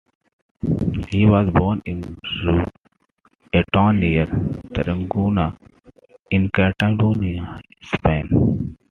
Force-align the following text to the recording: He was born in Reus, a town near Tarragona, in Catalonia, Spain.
He 1.09 1.27
was 1.27 1.53
born 1.53 1.83
in 1.85 2.17
Reus, 2.43 2.67
a 3.53 3.63
town 3.71 3.99
near 3.99 4.25
Tarragona, 4.73 5.55
in 6.31 6.49
Catalonia, 6.49 7.61
Spain. 7.83 8.75